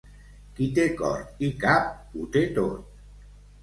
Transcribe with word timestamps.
Qui 0.59 0.69
té 0.77 0.85
cor 1.03 1.21
i 1.51 1.53
cap 1.67 1.95
ho 2.01 2.29
té 2.39 2.47
tot. 2.61 3.03